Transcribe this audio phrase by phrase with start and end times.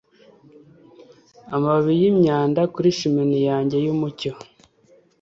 [1.55, 4.31] Amababi yimyanda kuri chimney yanjye yumucyo